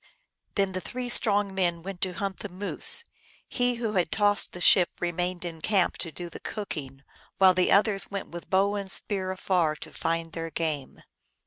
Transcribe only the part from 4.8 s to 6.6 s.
remained in camp to do the